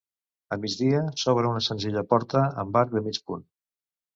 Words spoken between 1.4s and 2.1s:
una senzilla